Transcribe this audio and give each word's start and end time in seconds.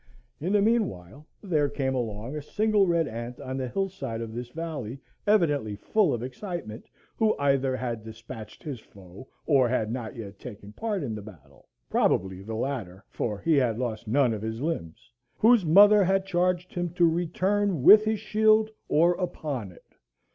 In 0.39 0.53
the 0.53 0.63
mean 0.63 0.87
while 0.89 1.27
there 1.43 1.69
came 1.69 1.93
along 1.93 2.35
a 2.35 2.41
single 2.41 2.87
red 2.87 3.07
ant 3.07 3.39
on 3.39 3.55
the 3.55 3.67
hill 3.67 3.87
side 3.87 4.19
of 4.19 4.33
this 4.33 4.49
valley, 4.49 4.99
evidently 5.27 5.75
full 5.75 6.11
of 6.11 6.23
excitement, 6.23 6.89
who 7.17 7.37
either 7.37 7.75
had 7.77 8.03
despatched 8.03 8.63
his 8.63 8.79
foe, 8.79 9.27
or 9.45 9.69
had 9.69 9.91
not 9.91 10.15
yet 10.15 10.39
taken 10.39 10.73
part 10.73 11.03
in 11.03 11.13
the 11.13 11.21
battle; 11.21 11.69
probably 11.87 12.41
the 12.41 12.55
latter, 12.55 13.03
for 13.09 13.37
he 13.37 13.55
had 13.57 13.77
lost 13.77 14.07
none 14.07 14.33
of 14.33 14.41
his 14.41 14.59
limbs; 14.59 15.11
whose 15.37 15.67
mother 15.67 16.03
had 16.03 16.25
charged 16.25 16.73
him 16.73 16.89
to 16.95 17.07
return 17.07 17.83
with 17.83 18.03
his 18.05 18.19
shield 18.19 18.71
or 18.87 19.13
upon 19.19 19.71
it. 19.71 19.85